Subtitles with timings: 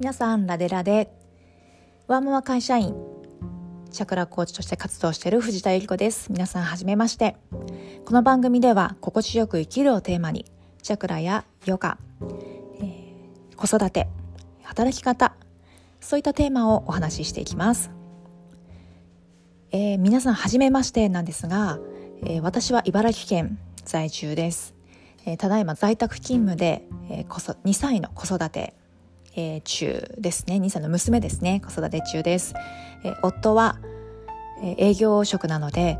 [0.00, 1.12] 皆さんラデラで。
[2.06, 2.94] ワーママ会社員。
[3.90, 6.32] チャクラコーチとして活動している藤田由里子です。
[6.32, 7.36] 皆さんはじめまして。
[8.06, 10.46] この番組では心地よく生きるをテーマに
[10.82, 11.98] チャクラやヨガ、
[12.80, 14.08] えー、子育て
[14.62, 15.34] 働き方
[16.00, 17.90] そういったテーマをお話ししていきます、
[19.70, 21.78] えー、皆さんはじめましてなんですが、
[22.22, 24.74] えー、私は茨城県在住です、
[25.26, 28.79] えただいま在宅勤務で、えー、2歳の子育て
[29.36, 30.56] えー、中ですね。
[30.56, 31.60] 2歳の娘ですね。
[31.60, 32.54] 子育て中です、
[33.04, 33.78] えー、夫は、
[34.62, 35.98] えー、営業職なので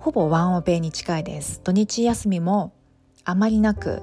[0.00, 1.60] ほぼワンオペに近いです。
[1.62, 2.72] 土日休みも
[3.28, 4.02] あまりなく、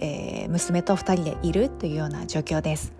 [0.00, 2.92] えー、娘と2人でいるというような状況です、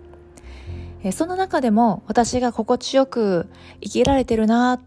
[1.03, 3.47] えー、その中でも私が心地よく
[3.79, 4.81] 生きられてるなっ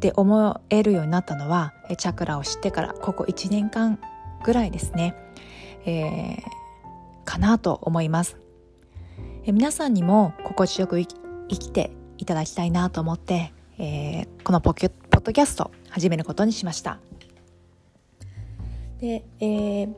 [0.00, 3.98] て思えるようになったのはチャクラを知ってからここ1年間
[4.44, 5.14] ぐらいですね、
[5.86, 8.36] えー、かなと思います。
[9.48, 11.08] え皆さんにも心地よく生
[11.48, 16.98] きていただきたいなと思って、えー、このポッポッドキャスト始めることにしました。
[19.00, 19.94] で、えー、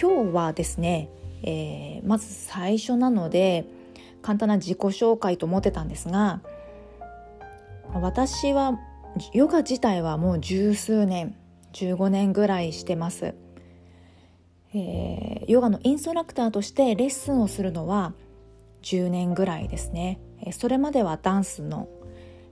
[0.00, 1.08] 今日はですね、
[1.42, 3.64] えー、まず最初なので
[4.22, 6.40] 簡単な自己紹介と思ってたんですが
[7.94, 8.78] 私は
[9.32, 11.34] ヨガ自体はもう十数年
[11.72, 13.34] 15年ぐらいしてます。
[14.74, 18.14] えー、ヨガのインストラクターとしてレッスンをするのは
[18.82, 20.20] 10年ぐらいですね。
[20.52, 21.88] それまではダンスの、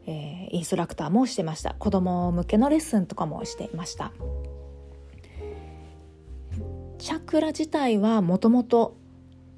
[0.06, 1.74] えー、インストラクターもしてました。
[1.74, 4.12] 子供向けのレッスンとかもしていました。
[6.98, 8.96] チャクラ自体はもともと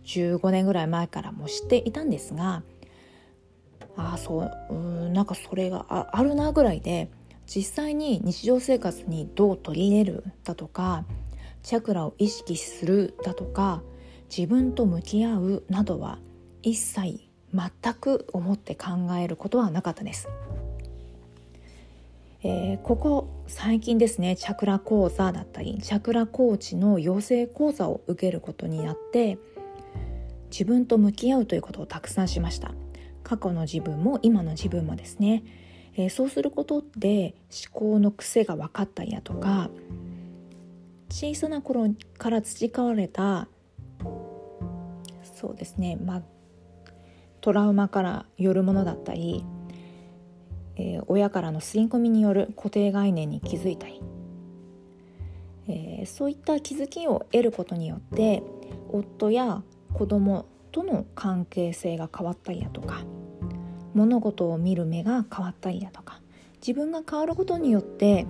[0.05, 2.63] 15年ぐらい前からも知っていたんですが
[3.97, 7.11] ああそううんなんかそれがああるなぐらいで
[7.47, 11.05] 実際に日常生活にどう取り入れるだとか
[11.63, 13.83] チャクラを意識するだとか
[14.35, 16.19] 自分と向き合うなどは
[16.63, 17.21] 一切
[17.55, 20.28] 全く思って考えることはなかったです。
[22.45, 29.39] えー、ここ最近ですねチャクラ講座だったりチャクラコーチの養成講座を受けることになって
[30.51, 32.72] 自分と向き合うということをたくさんしました
[33.22, 35.45] 過去の自分も今の自分もですね、
[35.95, 37.37] えー、そうすることで
[37.72, 39.71] 思考の癖が分かったりだとか
[41.12, 43.47] 小さな頃から培われた
[45.34, 46.23] そうですねまあ
[47.43, 49.45] トラウマからよるものだったり、
[50.77, 54.01] えー、親からの吸い込みによる固定概念に気づいたり、
[55.69, 58.43] えー、そういった気づきを得ることによって
[58.89, 59.62] 夫や
[59.93, 63.03] 子供との関係性が変わったりだとか
[63.93, 66.22] 物事を見る目が変わったりだとか
[66.67, 68.27] 自分が変わることによって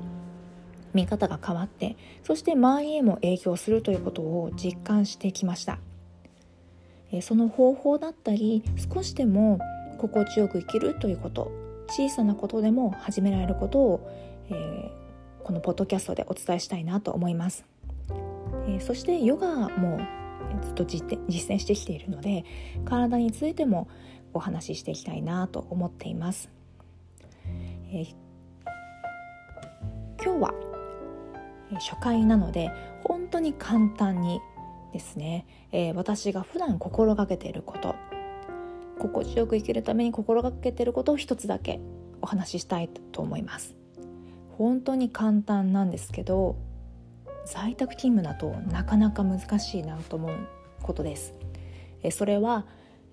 [0.94, 5.78] 見方が変わってそして周りへも影響するということを実感してきました。
[7.20, 9.58] その方法だったり少しでも
[9.98, 11.52] 心地よく生きるということ
[11.88, 14.10] 小さなことでも始められることを、
[14.48, 17.66] えー、このポッドキャストでお伝えしたいなと思います、
[18.66, 20.00] えー、そしてヨガも
[20.62, 22.44] ずっと実践してきているので
[22.86, 23.88] 体についても
[24.32, 26.48] お話ししていきたいなと思っています、
[27.92, 28.14] えー、
[30.24, 30.71] 今日は
[31.80, 32.70] 初回なので
[33.04, 34.40] 本当に簡単に
[34.92, 37.94] ですね、えー、私が普段心がけていること
[38.98, 41.80] 心地よく生きるために心がけていることを一つだけ
[42.20, 43.74] お話ししたいと思います。
[44.58, 46.56] 本当に簡単なんですけど
[47.44, 50.48] 在宅勤務だとなかなか難しいなと思う
[50.82, 51.34] ことです。
[52.10, 52.66] それは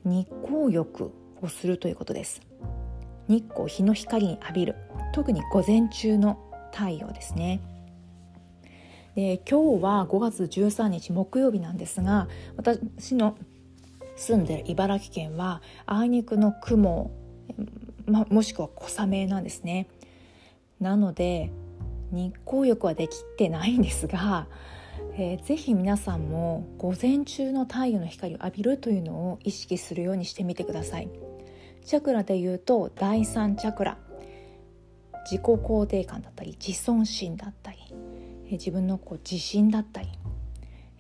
[0.04, 2.42] 日光浴をするということです。
[3.28, 4.76] 日光日の光に浴びる。
[5.14, 6.38] 特に午前中の
[6.72, 7.62] 太陽ですね。
[9.20, 13.38] で今日は5月13日木曜日なんですが私の
[14.16, 17.12] 住んでる茨城県はあいにくの雲、
[18.06, 19.90] ま、もしくは小雨なんですね。
[20.80, 21.52] なので
[22.12, 24.48] 日光浴はできてないんですが、
[25.18, 31.10] えー、ぜひ皆さんも午前中の太陽の光を浴びるというのを意識するようにしてみてください。
[31.84, 33.98] チャクラで言うと第三チャクラ。
[35.26, 37.78] 自己肯定感だったり自尊心だったり。
[38.54, 40.10] 自分のこう自信だったり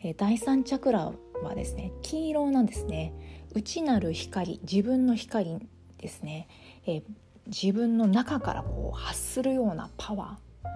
[0.01, 1.11] え第三チャクラ
[1.43, 3.13] はですね黄色なんですね。
[3.53, 5.57] 内なる光自分の光
[5.97, 6.47] ですね、
[6.85, 7.01] え
[7.47, 10.69] 自分の中からこう発するようなパワー、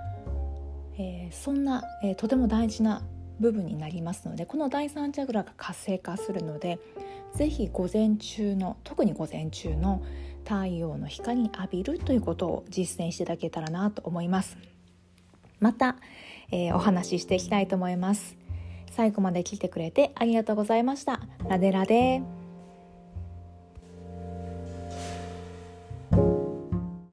[0.97, 3.03] えー、そんな、えー、とても大事な
[3.39, 6.79] 部分になりますのでこの第三チャクラが活性化するので
[7.35, 10.03] 是非午前中の特に午前中の
[10.43, 14.57] 太陽の光に浴びるということを実践していただけたらなと思います。
[15.63, 15.95] また、
[16.51, 18.36] えー、お話ししていきたいと思います。
[18.92, 21.21] 最後まで聞いてくれてありがとうございました。
[21.48, 22.42] ラデラデ。